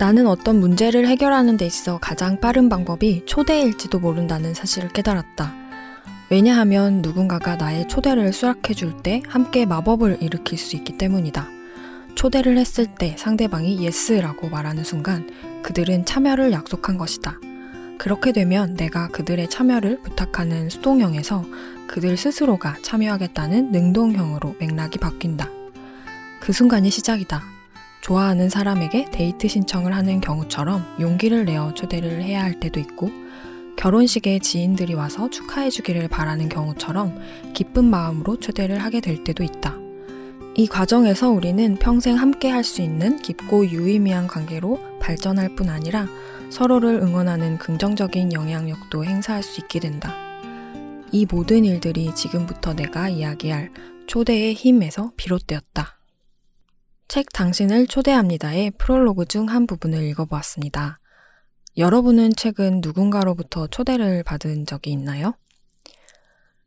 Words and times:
나는 0.00 0.26
어떤 0.26 0.60
문제를 0.60 1.06
해결하는 1.06 1.58
데 1.58 1.66
있어 1.66 1.98
가장 1.98 2.40
빠른 2.40 2.70
방법이 2.70 3.26
초대일지도 3.26 3.98
모른다는 3.98 4.54
사실을 4.54 4.88
깨달았다. 4.88 5.52
왜냐하면 6.30 7.02
누군가가 7.02 7.56
나의 7.56 7.86
초대를 7.86 8.32
수락해 8.32 8.72
줄 8.72 9.02
때 9.02 9.20
함께 9.28 9.66
마법을 9.66 10.22
일으킬 10.22 10.56
수 10.56 10.74
있기 10.76 10.96
때문이다. 10.96 11.46
초대를 12.14 12.56
했을 12.56 12.86
때 12.86 13.14
상대방이 13.18 13.84
yes라고 13.84 14.48
말하는 14.48 14.84
순간 14.84 15.28
그들은 15.62 16.06
참여를 16.06 16.50
약속한 16.52 16.96
것이다. 16.96 17.38
그렇게 17.98 18.32
되면 18.32 18.76
내가 18.76 19.08
그들의 19.08 19.50
참여를 19.50 20.00
부탁하는 20.00 20.70
수동형에서 20.70 21.44
그들 21.86 22.16
스스로가 22.16 22.76
참여하겠다는 22.80 23.70
능동형으로 23.70 24.56
맥락이 24.60 24.98
바뀐다. 24.98 25.50
그 26.40 26.54
순간이 26.54 26.88
시작이다. 26.88 27.59
좋아하는 28.10 28.48
사람에게 28.48 29.04
데이트 29.12 29.46
신청을 29.46 29.94
하는 29.94 30.20
경우처럼 30.20 30.84
용기를 30.98 31.44
내어 31.44 31.74
초대를 31.74 32.22
해야 32.22 32.42
할 32.42 32.58
때도 32.58 32.80
있고, 32.80 33.08
결혼식에 33.76 34.40
지인들이 34.40 34.94
와서 34.94 35.30
축하해주기를 35.30 36.08
바라는 36.08 36.48
경우처럼 36.48 37.16
기쁜 37.54 37.84
마음으로 37.84 38.40
초대를 38.40 38.80
하게 38.80 39.00
될 39.00 39.22
때도 39.22 39.44
있다. 39.44 39.76
이 40.56 40.66
과정에서 40.66 41.30
우리는 41.30 41.76
평생 41.76 42.16
함께 42.16 42.50
할 42.50 42.64
수 42.64 42.82
있는 42.82 43.16
깊고 43.22 43.68
유의미한 43.68 44.26
관계로 44.26 44.80
발전할 44.98 45.54
뿐 45.54 45.68
아니라 45.68 46.08
서로를 46.50 46.96
응원하는 46.96 47.58
긍정적인 47.58 48.32
영향력도 48.32 49.04
행사할 49.04 49.44
수 49.44 49.60
있게 49.60 49.78
된다. 49.78 50.16
이 51.12 51.26
모든 51.30 51.64
일들이 51.64 52.12
지금부터 52.16 52.74
내가 52.74 53.08
이야기할 53.08 53.70
초대의 54.08 54.54
힘에서 54.54 55.12
비롯되었다. 55.16 55.99
책 57.10 57.32
당신을 57.32 57.88
초대합니다의 57.88 58.70
프롤로그 58.78 59.24
중 59.24 59.48
한 59.48 59.66
부분을 59.66 60.00
읽어보았습니다. 60.00 61.00
여러분은 61.76 62.34
최근 62.36 62.80
누군가로부터 62.80 63.66
초대를 63.66 64.22
받은 64.22 64.64
적이 64.64 64.92
있나요? 64.92 65.34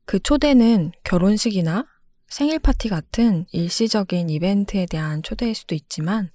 그 0.04 0.20
초대는 0.20 0.92
결혼식이나 1.06 1.86
생일 2.28 2.60
파티 2.60 2.90
같은 2.90 3.46
일시적인 3.54 4.30
이벤트에 4.30 4.86
대한 4.86 5.24
초대일 5.24 5.56
수도 5.56 5.76
있지만 5.76 6.30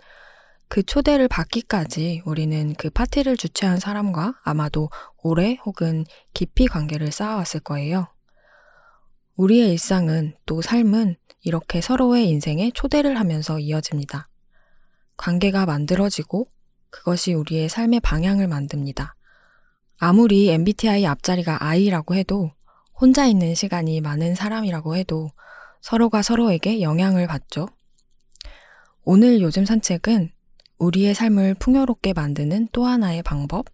그 0.68 0.82
초대를 0.82 1.28
받기까지 1.28 2.22
우리는 2.24 2.72
그 2.78 2.88
파티를 2.88 3.36
주최한 3.36 3.78
사람과 3.78 4.40
아마도 4.42 4.88
오래 5.22 5.58
혹은 5.66 6.06
깊이 6.32 6.66
관계를 6.66 7.12
쌓아왔을 7.12 7.60
거예요. 7.60 8.06
우리의 9.38 9.70
일상은 9.70 10.34
또 10.46 10.60
삶은 10.60 11.14
이렇게 11.42 11.80
서로의 11.80 12.28
인생에 12.28 12.72
초대를 12.74 13.16
하면서 13.16 13.60
이어집니다. 13.60 14.28
관계가 15.16 15.64
만들어지고 15.64 16.48
그것이 16.90 17.34
우리의 17.34 17.68
삶의 17.68 18.00
방향을 18.00 18.48
만듭니다. 18.48 19.14
아무리 19.98 20.50
MBTI 20.50 21.06
앞자리가 21.06 21.64
I라고 21.64 22.16
해도 22.16 22.50
혼자 23.00 23.26
있는 23.26 23.54
시간이 23.54 24.00
많은 24.00 24.34
사람이라고 24.34 24.96
해도 24.96 25.30
서로가 25.82 26.22
서로에게 26.22 26.80
영향을 26.80 27.28
받죠. 27.28 27.68
오늘 29.04 29.40
요즘 29.40 29.64
산책은 29.64 30.32
우리의 30.78 31.14
삶을 31.14 31.54
풍요롭게 31.60 32.12
만드는 32.12 32.70
또 32.72 32.86
하나의 32.86 33.22
방법, 33.22 33.66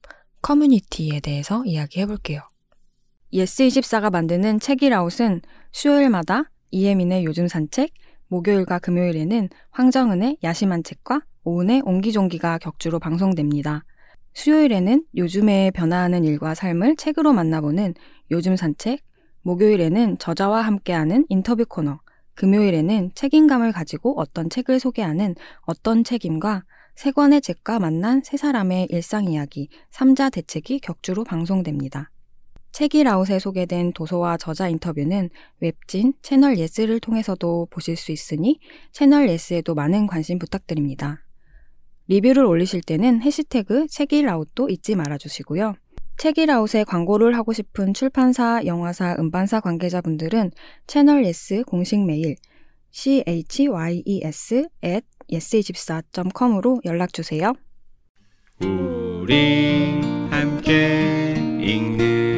커뮤니티에 0.43 1.21
대해서 1.21 1.65
이야기해 1.65 2.05
볼게요. 2.05 2.43
예스24가 3.35 4.13
만드는 4.13 4.61
책읽아웃은 4.61 5.42
수요일마다 5.73 6.51
이혜민의 6.71 7.25
요즘 7.25 7.49
산책, 7.49 7.91
목요일과 8.29 8.79
금요일에는 8.79 9.49
황정은의 9.71 10.39
야심한 10.45 10.85
책과 10.85 11.23
오은의 11.43 11.83
옹기종기가 11.85 12.59
격주로 12.59 13.01
방송됩니다. 13.01 13.85
수요일에는 14.35 15.05
요즘에 15.17 15.73
변화하는 15.73 16.25
일과 16.25 16.55
삶을 16.55 16.97
책으로 16.97 17.33
만나보는 17.33 17.94
요즘 18.31 18.56
산책, 18.56 19.00
목요일에는 19.43 20.19
저자와 20.19 20.62
함께하는 20.62 21.27
인터뷰 21.28 21.65
코너, 21.69 22.00
금요일에는 22.34 23.11
책임감을 23.15 23.73
가지고 23.73 24.19
어떤 24.19 24.49
책을 24.49 24.81
소개하는 24.81 25.34
어떤 25.62 26.03
책임과 26.03 26.65
세 26.97 27.11
권의 27.11 27.43
책과 27.43 27.81
만난 27.81 28.23
세 28.25 28.37
사람의 28.37 28.89
일상 28.91 29.25
이야기, 29.25 29.69
3자 29.93 30.33
대책이 30.33 30.81
격주로 30.81 31.25
방송됩니다. 31.25 32.11
책읽아웃에 32.75 33.38
소개된 33.39 33.93
도서와 33.93 34.37
저자 34.37 34.69
인터뷰는 34.69 35.31
웹진 35.61 36.12
채널 36.23 36.59
예스를 36.59 36.99
통해서도 36.99 37.69
보실 37.71 37.95
수 37.97 38.11
있으니 38.11 38.59
채널 38.91 39.29
예스에도 39.29 39.77
많은 39.77 40.09
관심 40.09 40.41
부탁드립니다. 40.41 41.25
리뷰를 42.09 42.45
올리실 42.45 42.83
때는 42.83 43.23
해시태그 43.23 43.87
책읽아웃도 43.87 44.71
잊지 44.71 44.97
말아주시고요. 44.97 45.75
책읽아웃에 46.19 46.82
광고를 46.83 47.37
하고 47.37 47.53
싶은 47.53 47.95
출판사, 47.95 48.61
영화사, 48.67 49.15
음반사 49.21 49.61
관계자분들은 49.61 50.51
채널 50.89 51.25
예스 51.25 51.62
공식 51.69 52.05
메일 52.05 52.35
chyes 52.91 54.67
at 54.85 55.06
yes24.com으로 55.31 56.81
연락주세요. 56.85 57.53
우리 58.61 60.01
함께 60.29 61.35
읽는 61.61 62.34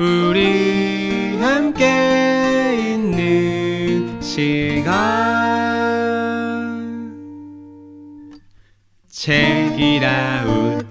우리 0.00 1.36
함께 1.36 2.94
있는 2.94 4.18
시간 4.22 4.96
책이라웃 9.10 10.86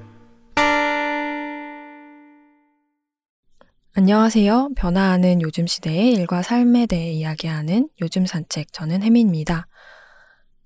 안녕하세요. 3.96 4.70
변화하는 4.76 5.42
요즘 5.42 5.66
시대의 5.66 6.14
일과 6.14 6.44
삶에 6.44 6.86
대해 6.86 7.12
이야기하는 7.14 7.90
요즘 8.02 8.28
산책 8.28 8.72
저는 8.72 9.02
혜미입니다. 9.02 9.66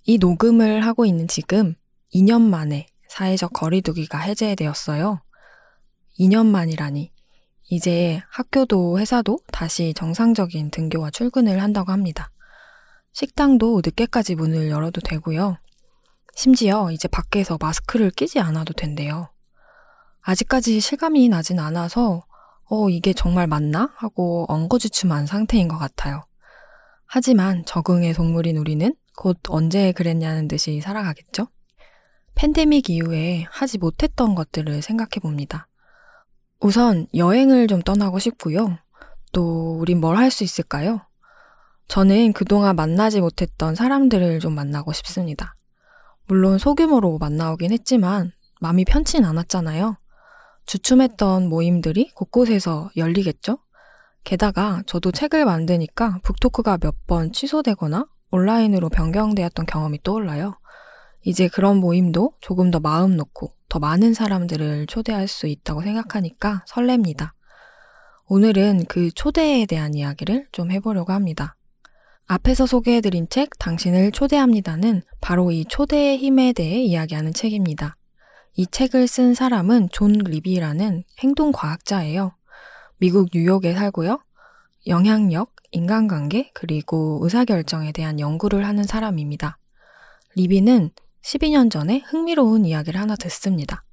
이 0.04 0.18
녹음을 0.18 0.86
하고 0.86 1.06
있는 1.06 1.30
지금 1.30 1.76
2년 2.14 2.42
만에 2.42 2.88
사회적 3.08 3.54
거리두기가 3.54 4.18
해제되었어요. 4.18 5.22
2년 6.20 6.48
만이라니. 6.48 7.13
이제 7.70 8.22
학교도 8.30 9.00
회사도 9.00 9.40
다시 9.52 9.94
정상적인 9.94 10.72
등교와 10.72 11.10
출근을 11.12 11.62
한다고 11.62 11.92
합니다. 11.92 12.30
식당도 13.14 13.82
늦게까지 13.86 14.36
문을 14.36 14.70
열어도 14.70 15.02
되고요. 15.02 15.58
심지어 16.36 16.92
이제 16.92 17.08
밖에서 17.08 17.58
마스크를 17.60 18.10
끼지 18.10 18.40
않아도 18.40 18.74
된대요. 18.74 19.30
아직까지 20.22 20.80
실감이 20.80 21.30
나진 21.30 21.60
않아서 21.60 22.24
어, 22.66 22.90
이게 22.90 23.14
정말 23.14 23.46
맞나? 23.46 23.92
하고 23.96 24.46
엉거주춤한 24.50 25.28
상태인 25.28 25.68
것 25.68 25.78
같아요. 25.78 26.24
하지만 27.06 27.64
적응의 27.66 28.14
동물인 28.14 28.58
우리는 28.58 28.96
곧 29.16 29.38
언제 29.50 29.92
그랬냐는 29.92 30.48
듯이 30.48 30.82
살아가겠죠? 30.82 31.48
팬데믹 32.36 32.90
이후에 32.90 33.46
하지 33.50 33.78
못했던 33.78 34.34
것들을 34.34 34.82
생각해 34.82 35.20
봅니다. 35.22 35.68
우선 36.64 37.08
여행을 37.14 37.68
좀 37.68 37.82
떠나고 37.82 38.20
싶고요. 38.20 38.78
또 39.34 39.78
우린 39.80 40.00
뭘 40.00 40.16
할 40.18 40.32
수 40.32 40.44
있을까요? 40.44 41.02
저는 41.90 42.32
그동안 42.32 42.76
만나지 42.78 43.20
못했던 43.20 43.76
사람들을 43.76 44.40
좀 44.40 44.56
만나고 44.56 44.94
싶습니다. 44.94 45.56
물론 46.26 46.58
소규모로 46.58 47.18
만나오긴 47.18 47.74
했지만 47.74 48.32
마음이 48.62 48.86
편치 48.86 49.18
않았잖아요. 49.18 49.98
주춤했던 50.66 51.50
모임들이 51.50 52.12
곳곳에서 52.16 52.90
열리겠죠? 52.96 53.58
게다가 54.24 54.82
저도 54.88 55.12
책을 55.12 55.44
만드니까 55.44 56.20
북토크가 56.24 56.78
몇 56.82 56.94
번 57.06 57.34
취소되거나 57.34 58.08
온라인으로 58.32 58.88
변경되었던 58.88 59.66
경험이 59.66 60.00
떠올라요. 60.02 60.58
이제 61.26 61.48
그런 61.48 61.78
모임도 61.78 62.34
조금 62.42 62.70
더 62.70 62.80
마음 62.80 63.16
놓고 63.16 63.54
더 63.70 63.80
많은 63.80 64.14
사람들을 64.14 64.88
초대할 64.88 65.28
수 65.28 65.48
있다고 65.48 65.82
생각하니까 65.82 66.66
설렙니다. 66.68 67.32
오늘은 68.28 68.86
그 68.88 69.10
초대에 69.12 69.66
대한 69.66 69.94
이야기를 69.94 70.48
좀 70.52 70.72
해보려고 70.72 71.14
합니다. 71.14 71.56
앞에서 72.26 72.66
소개해드린 72.66 73.28
책 73.30 73.58
당신을 73.60 74.12
초대합니다는 74.12 75.02
바로 75.22 75.52
이 75.52 75.66
초대의 75.66 76.18
힘에 76.18 76.54
대해 76.54 76.82
이야기하는 76.82 77.34
책입니다. 77.34 77.96
이 78.56 78.68
책을 78.68 79.08
쓴 79.08 79.34
사람은 79.34 79.90
존 79.92 80.12
리비라는 80.12 81.04
행동과학자예요. 81.20 82.36
미국 82.98 83.30
뉴욕에 83.34 83.74
살고요. 83.74 84.20
영향력, 84.88 85.54
인간관계, 85.72 86.52
그리고 86.54 87.20
의사결정에 87.24 87.92
대한 87.92 88.20
연구를 88.20 88.66
하는 88.66 88.84
사람입니다. 88.84 89.58
리비는 90.36 90.92
12년 91.24 91.72
전에 91.72 92.04
흥미로운 92.06 92.66
이야기를 92.66 93.00
하나 93.00 93.16
듣습니다. 93.16 93.84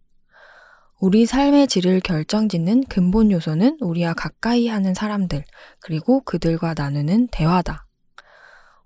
우리 0.98 1.24
삶의 1.24 1.68
질을 1.68 2.00
결정짓는 2.00 2.84
근본 2.84 3.30
요소는 3.30 3.78
우리와 3.80 4.12
가까이 4.12 4.68
하는 4.68 4.92
사람들, 4.92 5.44
그리고 5.80 6.20
그들과 6.22 6.74
나누는 6.76 7.28
대화다. 7.28 7.86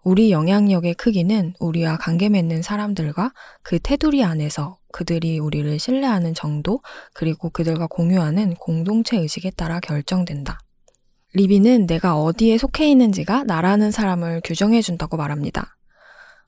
우리 0.05 0.31
영향력의 0.31 0.95
크기는 0.95 1.55
우리와 1.59 1.97
관계 1.97 2.29
맺는 2.29 2.63
사람들과 2.63 3.33
그 3.63 3.79
테두리 3.81 4.23
안에서 4.23 4.79
그들이 4.93 5.39
우리를 5.39 5.79
신뢰하는 5.79 6.35
정도, 6.35 6.81
그리고 7.15 7.49
그들과 7.49 7.87
공유하는 7.89 8.55
공동체 8.57 9.17
의식에 9.17 9.51
따라 9.51 9.81
결정된다. 9.81 10.59
리비는 11.33 11.87
내가 11.87 12.17
어디에 12.17 12.59
속해 12.59 12.89
있는지가 12.91 13.45
나라는 13.45 13.91
사람을 13.91 14.43
규정해준다고 14.45 15.17
말합니다. 15.17 15.74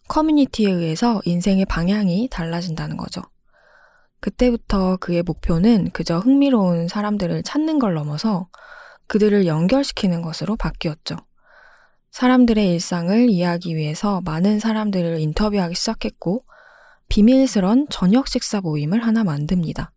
커뮤니티에 0.08 0.70
의해서 0.70 1.20
인생의 1.24 1.64
방향이 1.66 2.28
달라진다는 2.30 2.96
거죠. 2.96 3.22
그때부터 4.20 4.96
그의 4.96 5.22
목표는 5.22 5.90
그저 5.90 6.18
흥미로운 6.18 6.88
사람들을 6.88 7.42
찾는 7.42 7.78
걸 7.78 7.94
넘어서 7.94 8.48
그들을 9.06 9.46
연결시키는 9.46 10.22
것으로 10.22 10.56
바뀌었죠. 10.56 11.16
사람들의 12.10 12.70
일상을 12.70 13.28
이해하기 13.28 13.76
위해서 13.76 14.20
많은 14.22 14.58
사람들을 14.58 15.20
인터뷰하기 15.20 15.74
시작했고, 15.74 16.44
비밀스런 17.08 17.86
저녁 17.90 18.26
식사 18.26 18.60
모임을 18.60 19.04
하나 19.04 19.22
만듭니다. 19.22 19.92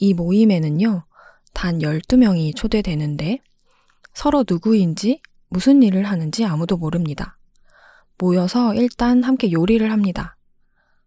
이 0.00 0.14
모임에는요, 0.14 1.04
단 1.52 1.78
12명이 1.78 2.56
초대되는데, 2.56 3.38
서로 4.14 4.44
누구인지, 4.48 5.20
무슨 5.48 5.82
일을 5.82 6.04
하는지 6.04 6.44
아무도 6.44 6.76
모릅니다. 6.76 7.38
모여서 8.24 8.72
일단 8.72 9.22
함께 9.22 9.52
요리를 9.52 9.92
합니다. 9.92 10.38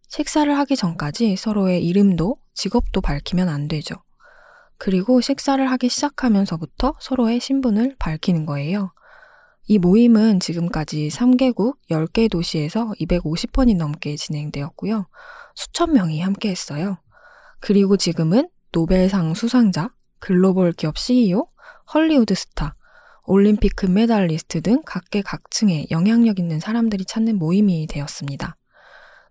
식사를 0.08 0.56
하기 0.56 0.75
전까지 0.75 1.36
서로의 1.36 1.84
이름도 1.84 2.38
직업도 2.54 3.02
밝히면 3.02 3.50
안 3.50 3.68
되죠. 3.68 3.96
그리고 4.78 5.19
식사를 5.19 5.72
하기 5.72 5.90
시작하면서부터 5.90 6.94
서로의 7.00 7.40
신분을 7.40 7.96
밝히는 7.98 8.46
거예요. 8.46 8.94
이 9.66 9.80
모임은 9.80 10.40
지금까지 10.40 11.08
3개국 11.08 11.78
10개 11.90 12.30
도시에서 12.30 12.94
250번이 13.00 13.75
넘게 13.75 14.16
진행되었고요. 14.16 15.08
수천 15.56 15.94
명이 15.94 16.22
함께 16.22 16.52
했어요. 16.52 17.00
그리고 17.60 17.98
지금은 17.98 18.48
노벨상 18.72 19.34
수상자, 19.34 19.90
글로벌 20.19 20.72
기업 20.72 21.00
CEO, 21.00 21.48
헐리우드 21.92 22.36
스타, 22.36 22.75
올림픽 23.29 23.75
금메달리스트 23.75 24.62
등 24.62 24.81
각계각층의 24.85 25.88
영향력 25.91 26.39
있는 26.39 26.62
사람들이 26.62 27.03
찾는 27.03 27.38
모임이 27.38 27.85
되었습니다. 27.88 28.56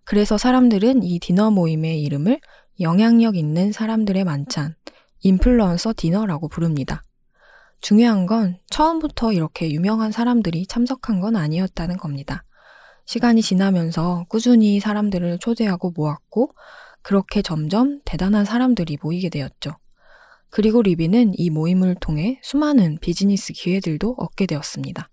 그래서 0.05 0.37
사람들은 0.37 1.03
이 1.03 1.19
디너 1.19 1.51
모임의 1.51 2.03
이름을 2.03 2.39
영향력 2.81 3.37
있는 3.37 3.73
사람들의 3.73 4.23
만찬, 4.23 4.75
인플루언서 5.23 5.95
디너라고 5.97 6.49
부릅니다. 6.49 7.03
중요한 7.81 8.27
건 8.27 8.59
처음부터 8.69 9.33
이렇게 9.33 9.71
유명한 9.71 10.13
사람들이 10.13 10.67
참석한 10.67 11.21
건 11.21 11.35
아니었다는 11.35 11.97
겁니다. 11.97 12.45
시간이 13.07 13.41
지나면서 13.41 14.27
꾸준히 14.29 14.79
사람들을 14.79 15.39
초대하고 15.39 15.93
모았고, 15.97 16.51
그렇게 17.01 17.41
점점 17.41 18.03
대단한 18.05 18.45
사람들이 18.45 18.99
모이게 19.01 19.31
되었죠. 19.31 19.73
그리고 20.57 20.81
리비는 20.81 21.33
이 21.35 21.51
모임을 21.51 21.97
통해 22.01 22.41
수많은 22.43 22.97
비즈니스 23.03 23.53
기회들도 23.53 24.15
얻게 24.17 24.47
되었습니다. 24.47 25.11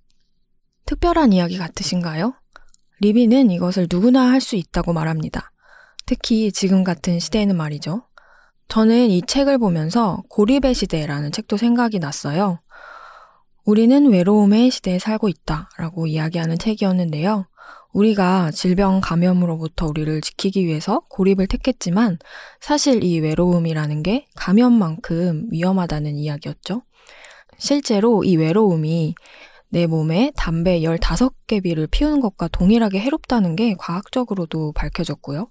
특별한 0.86 1.34
이야기 1.34 1.57
같으신가요? 1.57 2.34
리비는 3.01 3.51
이것을 3.51 3.88
누구나 3.92 4.31
할 4.31 4.40
수 4.40 4.56
있다고 4.56 4.94
말합니다. 4.94 5.51
특히 6.06 6.50
지금 6.54 6.86
같은 6.86 7.19
시대에는 7.19 7.57
말이죠. 7.57 8.07
저는 8.69 9.10
이 9.10 9.22
책을 9.22 9.57
보면서 9.57 10.24
고립의 10.30 10.74
시대라는 10.74 11.34
책도 11.34 11.57
생각이 11.57 12.00
났어요. 12.00 12.62
우리는 13.66 14.10
외로움의 14.10 14.72
시대에 14.72 14.98
살고 14.98 15.28
있다 15.28 15.68
라고 15.78 16.07
이야기하는 16.07 16.57
책이었는데요. 16.57 17.48
우리가 17.94 18.51
질병 18.51 19.01
감염으로부터 19.01 19.88
우리를 19.88 20.19
지키기 20.22 20.66
위해서 20.66 21.01
고립을 21.10 21.48
택했지만 21.48 22.18
사실 22.60 23.04
이 23.04 23.19
외로움이라는 23.19 24.04
게 24.04 24.25
감염만큼 24.36 25.48
위험하다는 25.51 26.16
이야기였죠. 26.18 26.81
실제로 27.57 28.24
이 28.24 28.36
외로움이 28.36 29.16
내 29.69 29.88
몸에 29.88 30.31
담배 30.36 30.81
15개비를 30.81 31.90
피우는 31.90 32.19
것과 32.19 32.48
동일하게 32.48 33.00
해롭다는 33.00 33.56
게 33.56 33.75
과학적으로도 33.78 34.74
밝혀졌고요. 34.74 35.48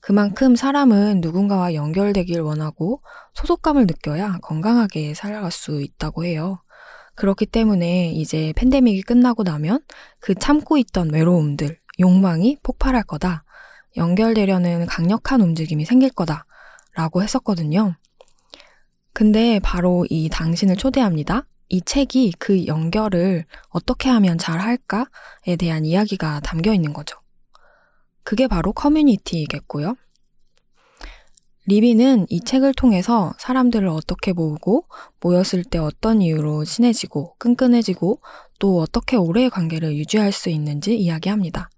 그만큼 0.00 0.54
사람은 0.56 1.20
누군가와 1.20 1.74
연결되길 1.74 2.40
원하고 2.40 3.02
소속감을 3.34 3.86
느껴야 3.86 4.38
건강하게 4.42 5.14
살아갈 5.14 5.50
수 5.50 5.82
있다고 5.82 6.24
해요. 6.24 6.62
그렇기 7.18 7.46
때문에 7.46 8.12
이제 8.12 8.52
팬데믹이 8.54 9.02
끝나고 9.02 9.42
나면 9.42 9.80
그 10.20 10.36
참고 10.36 10.78
있던 10.78 11.12
외로움들, 11.12 11.76
욕망이 11.98 12.56
폭발할 12.62 13.02
거다. 13.02 13.42
연결되려는 13.96 14.86
강력한 14.86 15.40
움직임이 15.40 15.84
생길 15.84 16.10
거다. 16.10 16.46
라고 16.94 17.22
했었거든요. 17.22 17.96
근데 19.12 19.58
바로 19.58 20.06
이 20.08 20.28
당신을 20.28 20.76
초대합니다. 20.76 21.44
이 21.68 21.82
책이 21.82 22.34
그 22.38 22.66
연결을 22.66 23.46
어떻게 23.70 24.08
하면 24.10 24.38
잘 24.38 24.60
할까에 24.60 25.56
대한 25.58 25.84
이야기가 25.84 26.38
담겨 26.40 26.72
있는 26.72 26.92
거죠. 26.92 27.18
그게 28.22 28.46
바로 28.46 28.72
커뮤니티겠고요. 28.72 29.96
리비는 31.68 32.24
이 32.30 32.40
책을 32.40 32.72
통해서 32.72 33.34
사람들을 33.38 33.88
어떻게 33.88 34.32
모으고 34.32 34.86
모였을 35.20 35.64
때 35.64 35.76
어떤 35.76 36.22
이유로 36.22 36.64
친해지고 36.64 37.34
끈끈해지고 37.38 38.22
또 38.58 38.80
어떻게 38.80 39.16
오래의 39.16 39.50
관계를 39.50 39.94
유지할 39.94 40.32
수 40.32 40.48
있는지 40.48 40.96
이야기합니다. 40.96 41.68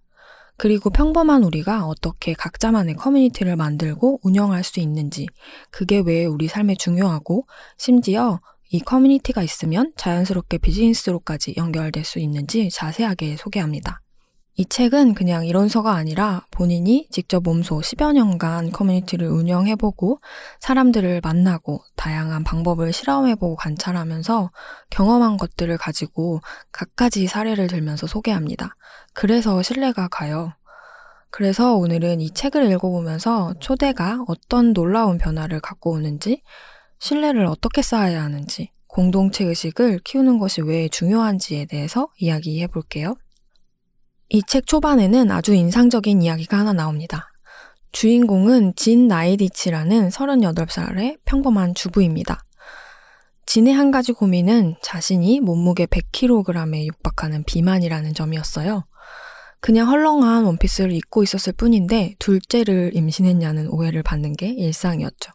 그리고 0.57 0.91
평범한 0.91 1.43
우리가 1.43 1.87
어떻게 1.87 2.35
각자만의 2.35 2.95
커뮤니티를 2.95 3.57
만들고 3.57 4.21
운영할 4.23 4.63
수 4.63 4.79
있는지, 4.79 5.27
그게 5.73 6.01
왜 6.05 6.25
우리 6.25 6.47
삶에 6.47 6.77
중요하고, 6.77 7.47
심지어 7.77 8.39
이 8.71 8.79
커뮤니티가 8.79 9.43
있으면 9.43 9.93
자연스럽게 9.97 10.59
비즈니스로까지 10.59 11.55
연결될 11.57 12.05
수 12.05 12.21
있는지 12.21 12.69
자세하게 12.71 13.39
소개합니다. 13.39 14.03
이 14.56 14.67
책은 14.67 15.14
그냥 15.14 15.47
이론서가 15.47 15.93
아니라 15.93 16.44
본인이 16.50 17.06
직접 17.11 17.43
몸소 17.43 17.81
10여 17.81 18.12
년간 18.12 18.70
커뮤니티를 18.70 19.29
운영해보고 19.29 20.20
사람들을 20.61 21.20
만나고 21.23 21.82
다양한 21.97 22.44
방법을 22.44 22.93
실험해보고 22.93 23.56
관찰하면서 23.56 24.50
경험한 24.91 25.37
것들을 25.37 25.76
가지고 25.79 26.41
갖가지 26.73 27.26
사례를 27.26 27.69
들면서 27.69 28.06
소개합니다. 28.06 28.76
그래서 29.14 29.62
신뢰가 29.62 30.09
가요. 30.09 30.52
그래서 31.30 31.76
오늘은 31.76 32.21
이 32.21 32.30
책을 32.30 32.71
읽어보면서 32.73 33.54
초대가 33.61 34.25
어떤 34.26 34.73
놀라운 34.73 35.16
변화를 35.16 35.61
갖고 35.61 35.92
오는지, 35.92 36.42
신뢰를 36.99 37.47
어떻게 37.47 37.83
쌓아야 37.83 38.23
하는지, 38.25 38.73
공동체 38.88 39.45
의식을 39.45 40.00
키우는 40.04 40.38
것이 40.38 40.61
왜 40.61 40.88
중요한지에 40.88 41.66
대해서 41.66 42.09
이야기해 42.19 42.66
볼게요. 42.66 43.14
이 44.33 44.43
책 44.43 44.67
초반에는 44.69 45.31
아주 45.33 45.55
인상적인 45.55 46.23
이야기가 46.23 46.57
하나 46.57 46.73
나옵니다. 46.73 47.33
주인공은 47.91 48.75
진 48.77 49.09
나이디치라는 49.09 50.09
38살의 50.11 51.19
평범한 51.25 51.75
주부입니다. 51.75 52.45
진의 53.47 53.75
한 53.75 53.91
가지 53.91 54.13
고민은 54.13 54.77
자신이 54.83 55.41
몸무게 55.41 55.87
100kg에 55.87 56.87
육박하는 56.87 57.43
비만이라는 57.43 58.15
점이었어요. 58.15 58.85
그냥 59.61 59.91
헐렁한 59.91 60.45
원피스를 60.45 60.93
입고 60.93 61.25
있었을 61.25 61.53
뿐인데 61.53 62.15
둘째를 62.21 62.93
임신했냐는 62.95 63.67
오해를 63.69 64.05
받는 64.05 64.35
게 64.35 64.47
일상이었죠. 64.51 65.33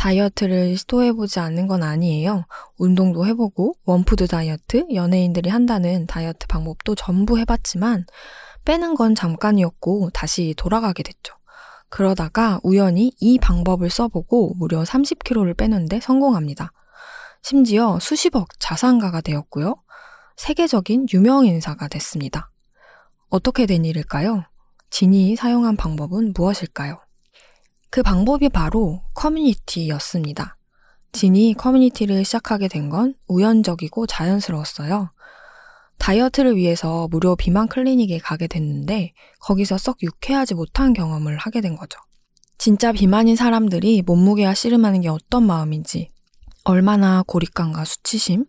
다이어트를 0.00 0.78
시도해보지 0.78 1.40
않는 1.40 1.66
건 1.66 1.82
아니에요. 1.82 2.46
운동도 2.78 3.26
해보고, 3.26 3.74
원푸드 3.84 4.26
다이어트, 4.26 4.86
연예인들이 4.94 5.50
한다는 5.50 6.06
다이어트 6.06 6.46
방법도 6.46 6.94
전부 6.94 7.38
해봤지만, 7.38 8.06
빼는 8.64 8.94
건 8.94 9.14
잠깐이었고, 9.14 10.08
다시 10.14 10.54
돌아가게 10.56 11.02
됐죠. 11.02 11.34
그러다가 11.90 12.60
우연히 12.62 13.12
이 13.20 13.38
방법을 13.38 13.90
써보고 13.90 14.54
무려 14.54 14.82
30kg를 14.84 15.54
빼는데 15.54 16.00
성공합니다. 16.00 16.72
심지어 17.42 17.98
수십억 18.00 18.48
자산가가 18.58 19.20
되었고요. 19.20 19.74
세계적인 20.36 21.08
유명 21.12 21.44
인사가 21.44 21.88
됐습니다. 21.88 22.50
어떻게 23.28 23.66
된 23.66 23.84
일일까요? 23.84 24.44
진이 24.88 25.36
사용한 25.36 25.76
방법은 25.76 26.32
무엇일까요? 26.34 27.00
그 27.90 28.02
방법이 28.02 28.48
바로 28.48 29.02
커뮤니티였습니다. 29.14 30.56
진이 31.12 31.54
커뮤니티를 31.54 32.24
시작하게 32.24 32.68
된 32.68 32.88
건 32.88 33.14
우연적이고 33.26 34.06
자연스러웠어요. 34.06 35.10
다이어트를 35.98 36.56
위해서 36.56 37.08
무료 37.10 37.36
비만 37.36 37.68
클리닉에 37.68 38.18
가게 38.18 38.46
됐는데 38.46 39.12
거기서 39.40 39.76
썩 39.76 40.02
유쾌하지 40.02 40.54
못한 40.54 40.92
경험을 40.92 41.36
하게 41.36 41.60
된 41.60 41.76
거죠. 41.76 41.98
진짜 42.58 42.92
비만인 42.92 43.36
사람들이 43.36 44.02
몸무게와 44.02 44.54
씨름하는 44.54 45.00
게 45.00 45.08
어떤 45.08 45.44
마음인지, 45.46 46.10
얼마나 46.64 47.22
고립감과 47.26 47.84
수치심, 47.84 48.46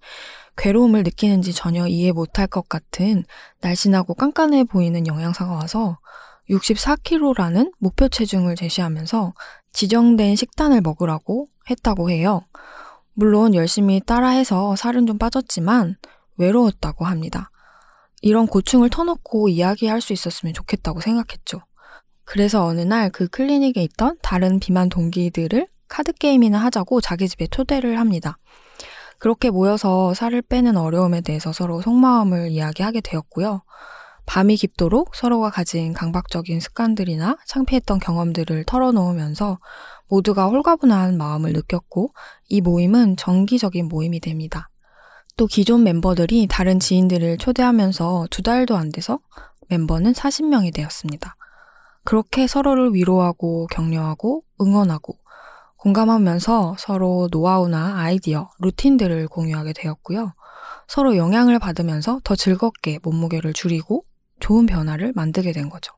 괴로움을 0.57 1.03
느끼는지 1.03 1.53
전혀 1.53 1.87
이해 1.87 2.11
못할 2.11 2.45
것 2.45 2.69
같은 2.69 3.23
날씬하고 3.61 4.13
깐깐해 4.15 4.65
보이는 4.65 5.07
영양사가 5.07 5.51
와서 5.53 5.97
64kg라는 6.51 7.71
목표 7.79 8.07
체중을 8.09 8.55
제시하면서 8.55 9.33
지정된 9.73 10.35
식단을 10.35 10.81
먹으라고 10.81 11.47
했다고 11.69 12.09
해요. 12.09 12.41
물론 13.13 13.55
열심히 13.55 14.01
따라해서 14.05 14.75
살은 14.75 15.05
좀 15.07 15.17
빠졌지만 15.17 15.95
외로웠다고 16.37 17.05
합니다. 17.05 17.49
이런 18.21 18.47
고충을 18.47 18.89
터놓고 18.89 19.49
이야기할 19.49 20.01
수 20.01 20.13
있었으면 20.13 20.53
좋겠다고 20.53 21.01
생각했죠. 21.01 21.61
그래서 22.23 22.65
어느 22.65 22.81
날 22.81 23.09
그 23.09 23.27
클리닉에 23.27 23.81
있던 23.83 24.17
다른 24.21 24.59
비만 24.59 24.89
동기들을 24.89 25.67
카드게임이나 25.87 26.57
하자고 26.59 27.01
자기 27.01 27.27
집에 27.27 27.47
초대를 27.47 27.99
합니다. 27.99 28.37
그렇게 29.19 29.49
모여서 29.49 30.13
살을 30.13 30.41
빼는 30.41 30.77
어려움에 30.77 31.21
대해서 31.21 31.51
서로 31.51 31.81
속마음을 31.81 32.49
이야기하게 32.49 33.01
되었고요. 33.01 33.61
밤이 34.25 34.55
깊도록 34.55 35.15
서로가 35.15 35.49
가진 35.49 35.93
강박적인 35.93 36.59
습관들이나 36.59 37.37
창피했던 37.45 37.99
경험들을 37.99 38.63
털어놓으면서 38.65 39.59
모두가 40.07 40.47
홀가분한 40.47 41.17
마음을 41.17 41.53
느꼈고 41.53 42.13
이 42.49 42.61
모임은 42.61 43.17
정기적인 43.17 43.87
모임이 43.87 44.19
됩니다. 44.19 44.69
또 45.37 45.47
기존 45.47 45.83
멤버들이 45.83 46.47
다른 46.49 46.79
지인들을 46.79 47.37
초대하면서 47.37 48.27
두 48.29 48.41
달도 48.41 48.75
안 48.77 48.91
돼서 48.91 49.19
멤버는 49.69 50.13
40명이 50.13 50.73
되었습니다. 50.73 51.35
그렇게 52.03 52.47
서로를 52.47 52.93
위로하고 52.93 53.67
격려하고 53.67 54.43
응원하고 54.59 55.17
공감하면서 55.77 56.75
서로 56.77 57.27
노하우나 57.31 57.99
아이디어, 57.99 58.49
루틴들을 58.59 59.27
공유하게 59.27 59.73
되었고요. 59.73 60.33
서로 60.87 61.17
영향을 61.17 61.57
받으면서 61.57 62.19
더 62.23 62.35
즐겁게 62.35 62.99
몸무게를 63.01 63.53
줄이고 63.53 64.03
좋은 64.41 64.65
변화를 64.65 65.13
만들게 65.15 65.53
된 65.53 65.69
거죠. 65.69 65.93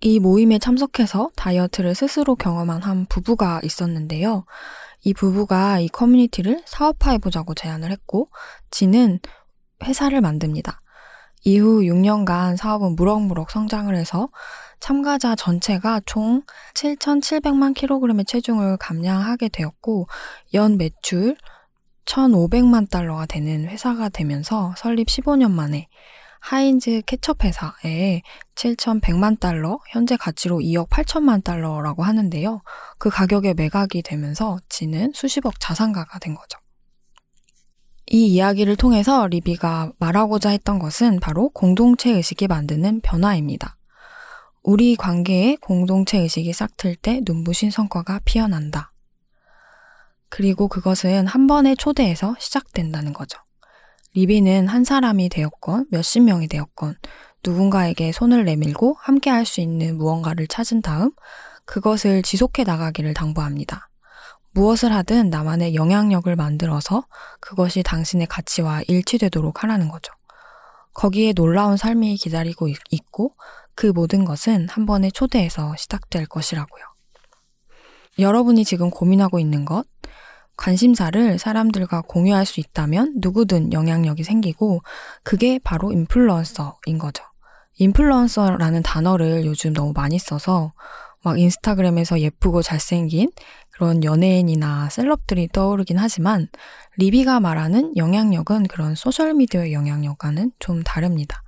이 0.00 0.18
모임에 0.18 0.58
참석해서 0.58 1.30
다이어트를 1.36 1.94
스스로 1.94 2.34
경험한 2.34 2.82
한 2.82 3.06
부부가 3.06 3.60
있었는데요. 3.62 4.44
이 5.02 5.14
부부가 5.14 5.78
이 5.78 5.88
커뮤니티를 5.88 6.62
사업화해보자고 6.64 7.54
제안을 7.54 7.90
했고, 7.90 8.30
지는 8.70 9.20
회사를 9.84 10.20
만듭니다. 10.20 10.80
이후 11.44 11.80
6년간 11.82 12.56
사업은 12.56 12.96
무럭무럭 12.96 13.50
성장을 13.50 13.94
해서 13.94 14.28
참가자 14.78 15.34
전체가 15.34 16.00
총 16.06 16.42
7,700만 16.74 17.74
킬로그램의 17.74 18.24
체중을 18.24 18.78
감량하게 18.78 19.50
되었고, 19.50 20.06
연 20.54 20.78
매출 20.78 21.36
1,500만 22.06 22.90
달러가 22.90 23.26
되는 23.26 23.66
회사가 23.68 24.08
되면서 24.08 24.74
설립 24.76 25.08
15년 25.08 25.50
만에 25.50 25.88
하인즈 26.40 27.02
케첩 27.06 27.44
회사에 27.44 28.22
7,100만 28.54 29.38
달러, 29.38 29.78
현재 29.90 30.16
가치로 30.16 30.58
2억 30.58 30.88
8천만 30.88 31.44
달러라고 31.44 32.02
하는데요. 32.02 32.62
그 32.98 33.10
가격에 33.10 33.54
매각이 33.54 34.02
되면서 34.02 34.58
지는 34.68 35.12
수십억 35.14 35.60
자산가가 35.60 36.18
된 36.18 36.34
거죠. 36.34 36.58
이 38.06 38.26
이야기를 38.26 38.76
통해서 38.76 39.26
리비가 39.28 39.92
말하고자 39.98 40.50
했던 40.50 40.78
것은 40.80 41.20
바로 41.20 41.48
공동체 41.50 42.10
의식이 42.10 42.48
만드는 42.48 43.02
변화입니다. 43.02 43.76
우리 44.62 44.96
관계에 44.96 45.56
공동체 45.60 46.18
의식이 46.18 46.52
싹틀 46.52 46.96
때 46.96 47.20
눈부신 47.24 47.70
성과가 47.70 48.20
피어난다. 48.24 48.92
그리고 50.28 50.68
그것은 50.68 51.26
한 51.26 51.46
번의 51.46 51.76
초대에서 51.76 52.34
시작된다는 52.38 53.12
거죠. 53.12 53.38
리비는 54.14 54.66
한 54.66 54.84
사람이 54.84 55.28
되었건 55.28 55.86
몇십 55.90 56.22
명이 56.24 56.48
되었건 56.48 56.96
누군가에게 57.44 58.12
손을 58.12 58.44
내밀고 58.44 58.96
함께 58.98 59.30
할 59.30 59.46
수 59.46 59.60
있는 59.60 59.96
무언가를 59.96 60.46
찾은 60.46 60.82
다음 60.82 61.12
그것을 61.64 62.22
지속해 62.22 62.64
나가기를 62.64 63.14
당부합니다. 63.14 63.88
무엇을 64.52 64.92
하든 64.92 65.30
나만의 65.30 65.76
영향력을 65.76 66.34
만들어서 66.34 67.04
그것이 67.38 67.84
당신의 67.84 68.26
가치와 68.26 68.82
일치되도록 68.88 69.62
하라는 69.62 69.88
거죠. 69.88 70.12
거기에 70.92 71.32
놀라운 71.32 71.76
삶이 71.76 72.16
기다리고 72.16 72.66
있고 72.90 73.34
그 73.76 73.86
모든 73.86 74.24
것은 74.24 74.68
한 74.68 74.86
번의 74.86 75.12
초대에서 75.12 75.76
시작될 75.76 76.26
것이라고요. 76.26 76.82
여러분이 78.18 78.64
지금 78.64 78.90
고민하고 78.90 79.38
있는 79.38 79.64
것, 79.64 79.86
관심사를 80.60 81.38
사람들과 81.38 82.02
공유할 82.02 82.44
수 82.44 82.60
있다면 82.60 83.14
누구든 83.16 83.72
영향력이 83.72 84.22
생기고 84.24 84.82
그게 85.24 85.58
바로 85.58 85.90
인플루언서인 85.90 86.98
거죠. 86.98 87.24
인플루언서라는 87.78 88.82
단어를 88.82 89.46
요즘 89.46 89.72
너무 89.72 89.94
많이 89.94 90.18
써서 90.18 90.72
막 91.24 91.38
인스타그램에서 91.38 92.20
예쁘고 92.20 92.60
잘생긴 92.60 93.30
그런 93.70 94.04
연예인이나 94.04 94.90
셀럽들이 94.90 95.48
떠오르긴 95.50 95.96
하지만 95.96 96.48
리비가 96.98 97.40
말하는 97.40 97.96
영향력은 97.96 98.68
그런 98.68 98.94
소셜미디어의 98.94 99.72
영향력과는 99.72 100.52
좀 100.58 100.82
다릅니다. 100.82 101.42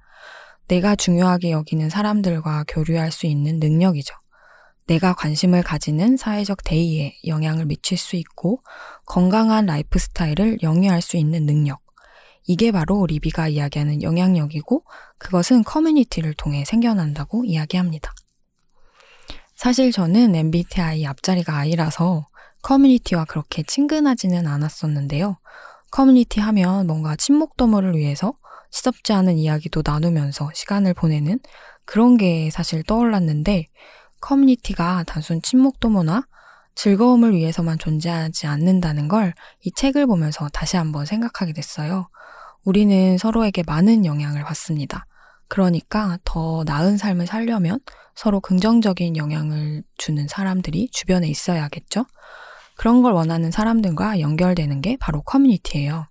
내가 0.68 0.96
중요하게 0.96 1.50
여기는 1.50 1.90
사람들과 1.90 2.64
교류할 2.66 3.12
수 3.12 3.26
있는 3.26 3.58
능력이죠. 3.60 4.14
내가 4.86 5.14
관심을 5.14 5.62
가지는 5.62 6.16
사회적 6.16 6.64
대의에 6.64 7.16
영향을 7.26 7.66
미칠 7.66 7.96
수 7.96 8.16
있고 8.16 8.62
건강한 9.06 9.66
라이프 9.66 9.98
스타일을 9.98 10.58
영위할 10.62 11.02
수 11.02 11.16
있는 11.16 11.46
능력. 11.46 11.80
이게 12.44 12.72
바로 12.72 13.06
리비가 13.06 13.48
이야기하는 13.48 14.02
영향력이고 14.02 14.84
그것은 15.18 15.62
커뮤니티를 15.62 16.34
통해 16.34 16.64
생겨난다고 16.64 17.44
이야기합니다. 17.44 18.12
사실 19.54 19.92
저는 19.92 20.34
MBTI 20.34 21.06
앞자리가 21.06 21.56
I라서 21.56 22.26
커뮤니티와 22.62 23.24
그렇게 23.26 23.62
친근하지는 23.62 24.46
않았었는데요. 24.46 25.38
커뮤니티 25.90 26.40
하면 26.40 26.86
뭔가 26.86 27.14
친목 27.16 27.56
도모를 27.56 27.96
위해서 27.96 28.32
시덥지 28.70 29.12
않은 29.12 29.36
이야기도 29.36 29.82
나누면서 29.84 30.50
시간을 30.54 30.94
보내는 30.94 31.38
그런 31.84 32.16
게 32.16 32.50
사실 32.50 32.82
떠올랐는데 32.82 33.66
커뮤니티가 34.22 35.04
단순 35.06 35.42
친목 35.42 35.80
도모나 35.80 36.26
즐거움을 36.74 37.34
위해서만 37.34 37.78
존재하지 37.78 38.46
않는다는 38.46 39.08
걸 39.08 39.34
이 39.64 39.70
책을 39.72 40.06
보면서 40.06 40.48
다시 40.48 40.76
한번 40.76 41.04
생각하게 41.06 41.52
됐어요. 41.52 42.08
우리는 42.64 43.18
서로에게 43.18 43.62
많은 43.66 44.04
영향을 44.06 44.42
받습니다. 44.44 45.06
그러니까 45.48 46.18
더 46.24 46.64
나은 46.64 46.96
삶을 46.96 47.26
살려면 47.26 47.78
서로 48.14 48.40
긍정적인 48.40 49.16
영향을 49.16 49.82
주는 49.98 50.26
사람들이 50.28 50.88
주변에 50.90 51.28
있어야겠죠? 51.28 52.06
그런 52.76 53.02
걸 53.02 53.12
원하는 53.12 53.50
사람들과 53.50 54.20
연결되는 54.20 54.80
게 54.80 54.96
바로 54.98 55.22
커뮤니티예요. 55.22 56.06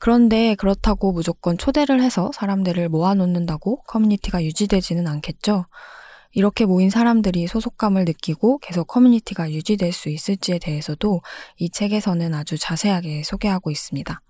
그런데 0.00 0.54
그렇다고 0.54 1.12
무조건 1.12 1.58
초대를 1.58 2.00
해서 2.02 2.30
사람들을 2.34 2.88
모아놓는다고 2.88 3.82
커뮤니티가 3.82 4.42
유지되지는 4.44 5.06
않겠죠? 5.06 5.66
이렇게 6.38 6.66
모인 6.66 6.88
사람들이 6.88 7.48
소속감을 7.48 8.04
느끼고 8.04 8.58
계속 8.58 8.86
커뮤니티가 8.86 9.50
유지될 9.50 9.92
수 9.92 10.08
있을지에 10.08 10.60
대해서도 10.60 11.20
이 11.56 11.68
책에서는 11.68 12.32
아주 12.32 12.56
자세하게 12.56 13.24
소개하고 13.24 13.72
있습니다. 13.72 14.20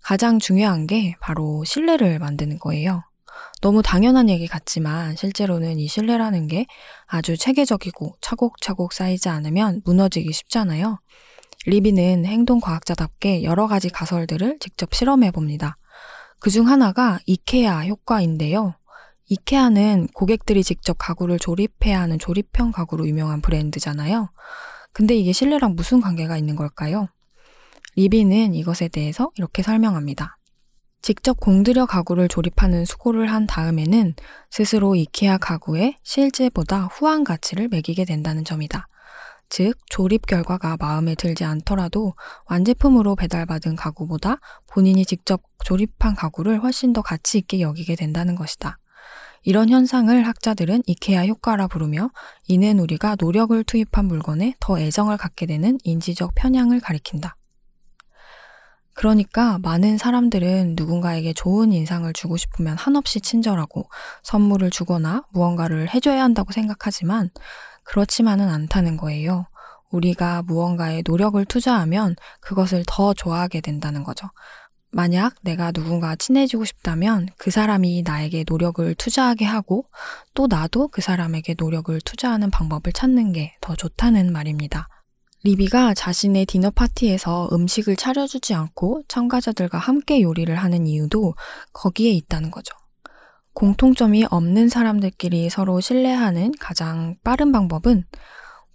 가장 0.00 0.38
중요한 0.38 0.86
게 0.86 1.16
바로 1.20 1.64
신뢰를 1.64 2.20
만드는 2.20 2.60
거예요. 2.60 3.02
너무 3.62 3.82
당연한 3.82 4.30
얘기 4.30 4.46
같지만 4.46 5.16
실제로는 5.16 5.80
이 5.80 5.88
신뢰라는 5.88 6.46
게 6.46 6.66
아주 7.04 7.36
체계적이고 7.36 8.14
차곡차곡 8.20 8.92
쌓이지 8.92 9.28
않으면 9.28 9.82
무너지기 9.84 10.32
쉽잖아요. 10.32 11.00
리비는 11.66 12.26
행동과학자답게 12.26 13.42
여러 13.42 13.66
가지 13.66 13.88
가설들을 13.88 14.58
직접 14.60 14.94
실험해 14.94 15.32
봅니다. 15.32 15.78
그중 16.38 16.68
하나가 16.68 17.18
이케아 17.26 17.86
효과인데요. 17.86 18.76
이케아는 19.28 20.08
고객들이 20.14 20.62
직접 20.62 20.96
가구를 20.98 21.38
조립해야 21.38 22.00
하는 22.00 22.18
조립형 22.18 22.70
가구로 22.72 23.08
유명한 23.08 23.40
브랜드잖아요. 23.40 24.30
근데 24.92 25.16
이게 25.16 25.32
신뢰랑 25.32 25.74
무슨 25.74 26.00
관계가 26.00 26.36
있는 26.36 26.54
걸까요? 26.54 27.08
리비는 27.96 28.54
이것에 28.54 28.88
대해서 28.88 29.30
이렇게 29.36 29.62
설명합니다. 29.62 30.36
직접 31.02 31.38
공들여 31.40 31.86
가구를 31.86 32.28
조립하는 32.28 32.84
수고를 32.84 33.30
한 33.30 33.46
다음에는 33.46 34.14
스스로 34.50 34.94
이케아 34.94 35.38
가구에 35.38 35.96
실제보다 36.02 36.86
후한 36.86 37.24
가치를 37.24 37.68
매기게 37.68 38.04
된다는 38.04 38.44
점이다. 38.44 38.88
즉, 39.48 39.78
조립 39.88 40.26
결과가 40.26 40.76
마음에 40.80 41.14
들지 41.14 41.44
않더라도 41.44 42.14
완제품으로 42.46 43.14
배달받은 43.14 43.76
가구보다 43.76 44.38
본인이 44.66 45.04
직접 45.04 45.42
조립한 45.64 46.16
가구를 46.16 46.62
훨씬 46.62 46.92
더 46.92 47.02
가치 47.02 47.38
있게 47.38 47.60
여기게 47.60 47.94
된다는 47.94 48.34
것이다. 48.34 48.78
이런 49.42 49.68
현상을 49.68 50.26
학자들은 50.26 50.82
이케아 50.86 51.26
효과라 51.26 51.68
부르며 51.68 52.10
이는 52.48 52.78
우리가 52.78 53.16
노력을 53.18 53.62
투입한 53.64 54.06
물건에 54.06 54.54
더 54.60 54.78
애정을 54.78 55.16
갖게 55.16 55.46
되는 55.46 55.78
인지적 55.84 56.34
편향을 56.34 56.80
가리킨다. 56.80 57.36
그러니까 58.96 59.58
많은 59.58 59.98
사람들은 59.98 60.74
누군가에게 60.76 61.34
좋은 61.34 61.70
인상을 61.70 62.10
주고 62.14 62.38
싶으면 62.38 62.78
한없이 62.78 63.20
친절하고 63.20 63.88
선물을 64.22 64.70
주거나 64.70 65.24
무언가를 65.32 65.92
해줘야 65.94 66.22
한다고 66.22 66.52
생각하지만 66.52 67.30
그렇지만은 67.84 68.48
않다는 68.48 68.96
거예요. 68.96 69.46
우리가 69.90 70.42
무언가에 70.42 71.02
노력을 71.04 71.42
투자하면 71.44 72.16
그것을 72.40 72.84
더 72.86 73.12
좋아하게 73.14 73.60
된다는 73.60 74.02
거죠. 74.02 74.28
만약 74.96 75.34
내가 75.42 75.72
누군가 75.72 76.16
친해지고 76.16 76.64
싶다면 76.64 77.28
그 77.36 77.50
사람이 77.50 78.02
나에게 78.02 78.46
노력을 78.48 78.94
투자하게 78.94 79.44
하고 79.44 79.84
또 80.32 80.46
나도 80.46 80.88
그 80.88 81.02
사람에게 81.02 81.54
노력을 81.58 82.00
투자하는 82.00 82.50
방법을 82.50 82.94
찾는 82.94 83.32
게 83.32 83.52
더 83.60 83.76
좋다는 83.76 84.32
말입니다. 84.32 84.88
리비가 85.44 85.92
자신의 85.92 86.46
디너 86.46 86.70
파티에서 86.70 87.50
음식을 87.52 87.96
차려주지 87.96 88.54
않고 88.54 89.02
참가자들과 89.06 89.76
함께 89.76 90.22
요리를 90.22 90.54
하는 90.56 90.86
이유도 90.86 91.34
거기에 91.74 92.10
있다는 92.12 92.50
거죠. 92.50 92.74
공통점이 93.52 94.24
없는 94.30 94.70
사람들끼리 94.70 95.50
서로 95.50 95.80
신뢰하는 95.80 96.52
가장 96.58 97.16
빠른 97.22 97.52
방법은 97.52 98.04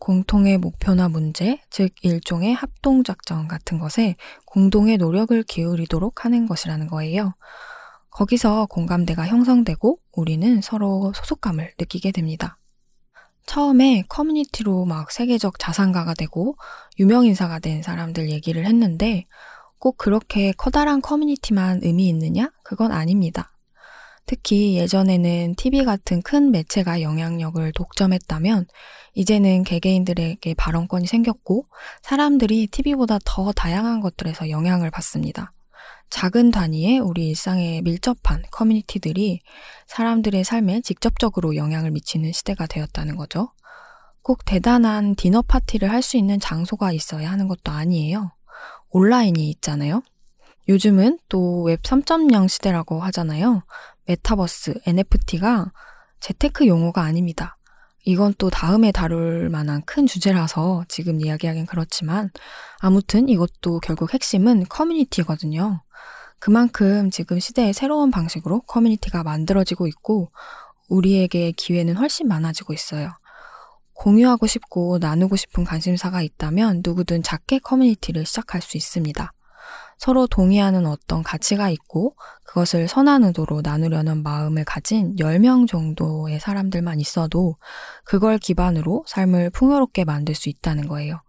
공통의 0.01 0.57
목표나 0.57 1.09
문제, 1.09 1.61
즉 1.69 1.93
일종의 2.01 2.55
합동작전 2.55 3.47
같은 3.47 3.77
것에 3.77 4.15
공동의 4.45 4.97
노력을 4.97 5.43
기울이도록 5.43 6.25
하는 6.25 6.47
것이라는 6.47 6.87
거예요. 6.87 7.35
거기서 8.09 8.65
공감대가 8.65 9.27
형성되고 9.27 9.99
우리는 10.13 10.59
서로 10.61 11.13
소속감을 11.15 11.75
느끼게 11.79 12.11
됩니다. 12.13 12.57
처음에 13.45 14.03
커뮤니티로 14.09 14.85
막 14.85 15.11
세계적 15.11 15.59
자산가가 15.59 16.15
되고 16.15 16.55
유명인사가 16.97 17.59
된 17.59 17.83
사람들 17.83 18.31
얘기를 18.31 18.65
했는데 18.65 19.27
꼭 19.77 19.97
그렇게 19.97 20.51
커다란 20.53 21.01
커뮤니티만 21.01 21.81
의미 21.83 22.07
있느냐? 22.09 22.51
그건 22.63 22.91
아닙니다. 22.91 23.53
특히 24.25 24.77
예전에는 24.77 25.55
TV 25.55 25.83
같은 25.83 26.21
큰 26.21 26.51
매체가 26.51 27.01
영향력을 27.01 27.71
독점했다면 27.73 28.65
이제는 29.13 29.63
개개인들에게 29.63 30.53
발언권이 30.53 31.07
생겼고 31.07 31.65
사람들이 32.01 32.67
TV보다 32.67 33.19
더 33.25 33.51
다양한 33.51 33.99
것들에서 33.99 34.49
영향을 34.49 34.89
받습니다. 34.89 35.51
작은 36.09 36.51
단위의 36.51 36.99
우리 36.99 37.29
일상에 37.29 37.81
밀접한 37.81 38.43
커뮤니티들이 38.51 39.39
사람들의 39.87 40.43
삶에 40.43 40.81
직접적으로 40.81 41.55
영향을 41.55 41.91
미치는 41.91 42.31
시대가 42.33 42.67
되었다는 42.67 43.15
거죠. 43.15 43.53
꼭 44.21 44.45
대단한 44.45 45.15
디너 45.15 45.41
파티를 45.41 45.89
할 45.89 46.01
수 46.03 46.17
있는 46.17 46.39
장소가 46.39 46.91
있어야 46.91 47.31
하는 47.31 47.47
것도 47.47 47.71
아니에요. 47.71 48.31
온라인이 48.89 49.49
있잖아요. 49.51 50.03
요즘은 50.67 51.19
또 51.27 51.63
웹 51.63 51.81
3.0 51.81 52.47
시대라고 52.47 52.99
하잖아요. 53.01 53.63
메타버스, 54.07 54.81
NFT가 54.85 55.71
재테크 56.19 56.67
용어가 56.67 57.03
아닙니다. 57.03 57.55
이건 58.03 58.33
또 58.37 58.49
다음에 58.49 58.91
다룰 58.91 59.49
만한 59.49 59.83
큰 59.85 60.07
주제라서 60.07 60.85
지금 60.87 61.21
이야기하긴 61.21 61.67
그렇지만 61.67 62.31
아무튼 62.79 63.29
이것도 63.29 63.79
결국 63.81 64.13
핵심은 64.13 64.65
커뮤니티거든요. 64.69 65.83
그만큼 66.39 67.11
지금 67.11 67.39
시대의 67.39 67.73
새로운 67.73 68.09
방식으로 68.09 68.61
커뮤니티가 68.61 69.23
만들어지고 69.23 69.85
있고 69.87 70.31
우리에게 70.89 71.51
기회는 71.51 71.97
훨씬 71.97 72.27
많아지고 72.27 72.73
있어요. 72.73 73.11
공유하고 73.93 74.47
싶고 74.47 74.97
나누고 74.97 75.35
싶은 75.35 75.63
관심사가 75.63 76.23
있다면 76.23 76.81
누구든 76.83 77.21
작게 77.21 77.59
커뮤니티를 77.59 78.25
시작할 78.25 78.61
수 78.61 78.75
있습니다. 78.75 79.31
서로 80.01 80.25
동의하는 80.25 80.87
어떤 80.87 81.21
가치가 81.21 81.69
있고 81.69 82.15
그것을 82.43 82.87
선한 82.87 83.23
의도로 83.23 83.61
나누려는 83.61 84.23
마음을 84.23 84.65
가진 84.65 85.15
10명 85.17 85.67
정도의 85.67 86.39
사람들만 86.39 86.99
있어도 86.99 87.55
그걸 88.03 88.39
기반으로 88.39 89.03
삶을 89.05 89.51
풍요롭게 89.51 90.05
만들 90.05 90.33
수 90.33 90.49
있다는 90.49 90.87
거예요. 90.87 91.19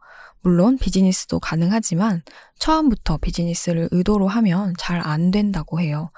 물론 0.40 0.78
비즈니스도 0.78 1.38
가능하지만 1.38 2.22
처음부터 2.60 3.18
비즈니스를 3.18 3.90
의도로 3.90 4.26
하면 4.26 4.72
잘 4.78 5.02
안 5.04 5.30
된다고 5.30 5.78
해요. 5.78 6.08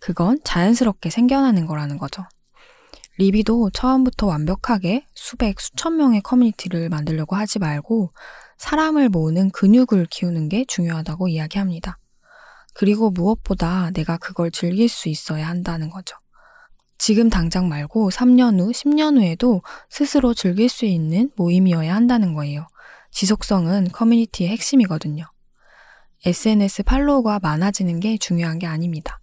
그건 0.00 0.40
자연스럽게 0.42 1.08
생겨나는 1.08 1.66
거라는 1.66 1.98
거죠. 1.98 2.24
리비도 3.18 3.70
처음부터 3.70 4.26
완벽하게 4.26 5.06
수백, 5.14 5.60
수천 5.60 5.96
명의 5.98 6.20
커뮤니티를 6.20 6.88
만들려고 6.88 7.36
하지 7.36 7.60
말고 7.60 8.10
사람을 8.58 9.08
모으는 9.08 9.50
근육을 9.50 10.06
키우는 10.10 10.48
게 10.48 10.64
중요하다고 10.66 11.28
이야기합니다. 11.28 11.98
그리고 12.74 13.10
무엇보다 13.10 13.90
내가 13.90 14.16
그걸 14.16 14.50
즐길 14.50 14.88
수 14.88 15.08
있어야 15.08 15.48
한다는 15.48 15.90
거죠. 15.90 16.16
지금 16.98 17.28
당장 17.28 17.68
말고 17.68 18.10
3년 18.10 18.60
후, 18.60 18.70
10년 18.70 19.18
후에도 19.18 19.62
스스로 19.90 20.34
즐길 20.34 20.68
수 20.68 20.84
있는 20.84 21.30
모임이어야 21.36 21.94
한다는 21.94 22.32
거예요. 22.32 22.68
지속성은 23.10 23.88
커뮤니티의 23.92 24.50
핵심이거든요. 24.50 25.24
SNS 26.24 26.84
팔로워가 26.84 27.40
많아지는 27.40 27.98
게 27.98 28.16
중요한 28.18 28.58
게 28.58 28.66
아닙니다. 28.66 29.21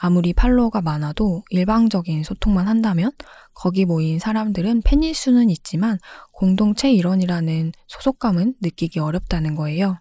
아무리 0.00 0.32
팔로워가 0.32 0.80
많아도 0.80 1.42
일방적인 1.50 2.22
소통만 2.22 2.68
한다면 2.68 3.10
거기 3.52 3.84
모인 3.84 4.18
사람들은 4.18 4.82
팬일 4.82 5.14
수는 5.14 5.50
있지만 5.50 5.98
공동체 6.32 6.92
일원이라는 6.92 7.72
소속감은 7.88 8.54
느끼기 8.60 9.00
어렵다는 9.00 9.56
거예요. 9.56 9.98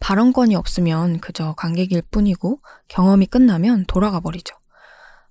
발언권이 0.00 0.54
없으면 0.54 1.18
그저 1.18 1.54
관객일 1.56 2.02
뿐이고 2.10 2.60
경험이 2.86 3.26
끝나면 3.26 3.84
돌아가 3.86 4.20
버리죠. 4.20 4.54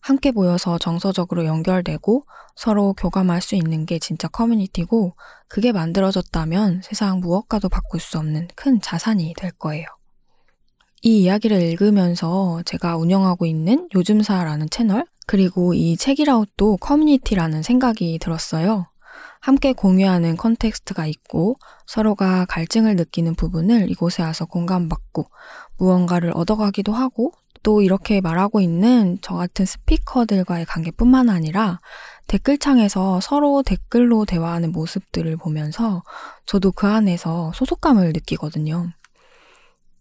함께 0.02 0.32
모여서 0.32 0.78
정서적으로 0.78 1.46
연결되고 1.46 2.26
서로 2.56 2.94
교감할 2.94 3.42
수 3.42 3.56
있는 3.56 3.86
게 3.86 4.00
진짜 4.00 4.28
커뮤니티고 4.28 5.14
그게 5.48 5.72
만들어졌다면 5.72 6.82
세상 6.84 7.20
무엇과도 7.20 7.70
바꿀 7.70 8.00
수 8.00 8.18
없는 8.18 8.50
큰 8.56 8.82
자산이 8.82 9.34
될 9.38 9.52
거예요. 9.52 9.86
이 11.02 11.22
이야기를 11.24 11.62
읽으면서 11.62 12.62
제가 12.66 12.98
운영하고 12.98 13.46
있는 13.46 13.88
요즘사라는 13.94 14.70
채널, 14.70 15.06
그리고 15.28 15.74
이 15.74 15.98
책읽아웃도 15.98 16.78
커뮤니티라는 16.78 17.62
생각이 17.62 18.18
들었어요. 18.20 18.88
함께 19.40 19.74
공유하는 19.74 20.36
context가 20.38 21.06
있고 21.06 21.58
서로가 21.86 22.46
갈증을 22.46 22.96
느끼는 22.96 23.36
부분을 23.36 23.90
이곳에 23.92 24.24
와서 24.24 24.46
공감받고 24.46 25.26
무언가를 25.78 26.32
얻어가기도 26.34 26.92
하고 26.94 27.32
또 27.64 27.82
이렇게 27.82 28.22
말하고 28.22 28.62
있는 28.62 29.18
저 29.22 29.36
같은 29.36 29.66
스피커들과의 29.66 30.66
관계뿐만 30.66 31.30
아니라 31.30 31.80
댓글창에서 32.28 33.20
서로 33.22 33.64
댓글로 33.64 34.26
대화하는 34.26 34.72
모습들을 34.72 35.36
보면서 35.38 36.04
저도 36.46 36.72
그 36.72 36.88
안에서 36.88 37.52
소속감을 37.54 38.14
느끼거든요. 38.14 38.90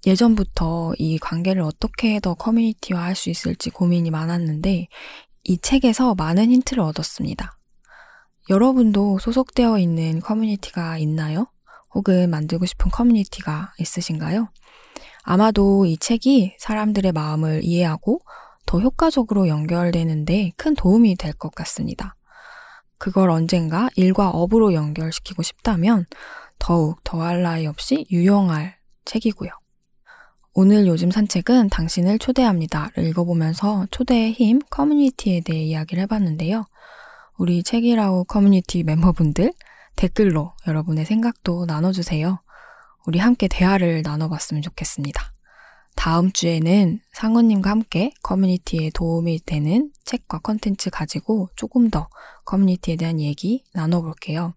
예전부터 0.07 0.93
이 0.99 1.19
관계를 1.19 1.63
어떻게 1.63 2.21
더 2.21 2.35
커뮤니티화 2.35 3.03
할 3.03 3.15
수 3.17 3.29
있을지 3.31 3.71
고민이 3.71 4.11
많았는데 4.11 4.89
이 5.45 5.59
책에서 5.59 6.15
많은 6.15 6.51
힌트를 6.51 6.83
얻었습니다. 6.83 7.59
여러분도 8.49 9.19
소속되어 9.19 9.79
있는 9.79 10.21
커뮤니티가 10.21 10.99
있나요? 10.99 11.47
혹은 11.95 12.31
만들고 12.31 12.67
싶은 12.67 12.91
커뮤니티가 12.91 13.73
있으신가요? 13.79 14.49
아마도 15.23 15.87
이 15.87 15.97
책이 15.97 16.57
사람들의 16.59 17.11
마음을 17.13 17.65
이해하고 17.65 18.21
더 18.67 18.81
효과적으로 18.81 19.49
연결되는데 19.49 20.53
큰 20.57 20.75
도움이 20.75 21.17
될 21.17 21.33
것 21.33 21.55
같습니다. 21.55 22.15
그걸 22.99 23.31
언젠가 23.31 23.89
일과 23.97 24.31
업으로 24.31 24.73
연결시키고 24.73 25.43
싶다면 25.43 26.07
더욱 26.59 27.03
더할 27.03 27.43
나위 27.43 27.67
없이 27.67 28.07
유용할 28.11 28.77
책이고요. 29.05 29.51
오늘 30.59 30.87
요즘 30.87 31.11
산책은 31.11 31.69
당신을 31.69 32.19
초대합니다를 32.19 33.05
읽어보면서 33.09 33.87
초대의 33.91 34.33
힘, 34.33 34.59
커뮤니티에 34.71 35.41
대해 35.41 35.63
이야기를 35.65 36.05
해봤는데요. 36.05 36.65
우리 37.37 37.63
책이라우 37.63 38.25
커뮤니티 38.25 38.83
멤버분들 38.83 39.53
댓글로 39.97 40.55
여러분의 40.67 41.05
생각도 41.05 41.67
나눠주세요. 41.67 42.41
우리 43.07 43.19
함께 43.19 43.49
대화를 43.49 44.01
나눠봤으면 44.01 44.63
좋겠습니다. 44.63 45.31
다음 45.95 46.33
주에는 46.33 47.01
상우님과 47.13 47.69
함께 47.69 48.13
커뮤니티에 48.23 48.93
도움이 48.95 49.41
되는 49.45 49.93
책과 50.07 50.39
컨텐츠 50.39 50.89
가지고 50.89 51.51
조금 51.55 51.91
더 51.91 52.09
커뮤니티에 52.47 52.97
대한 52.97 53.21
얘기 53.21 53.63
나눠볼게요. 53.75 54.55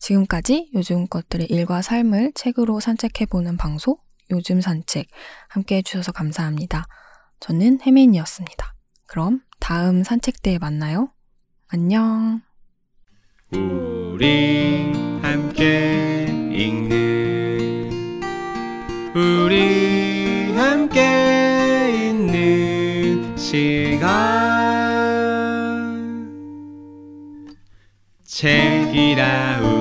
지금까지 0.00 0.70
요즘 0.74 1.06
것들의 1.06 1.46
일과 1.46 1.80
삶을 1.80 2.32
책으로 2.34 2.78
산책해보는 2.78 3.56
방송 3.56 3.96
요즘 4.30 4.60
산책 4.60 5.06
함께 5.48 5.76
해주셔서 5.76 6.12
감사합니다. 6.12 6.86
저는 7.40 7.80
혜민이었습니다. 7.84 8.74
그럼 9.06 9.40
다음 9.60 10.02
산책 10.02 10.42
때에 10.42 10.58
만나요. 10.58 11.10
안녕. 11.68 12.40
우리 13.52 14.92
함께 15.22 16.26
읽는 16.52 17.90
우리 19.14 20.52
함께 20.56 22.08
있는 22.10 23.36
시간 23.36 24.14
책이라웃 28.24 29.73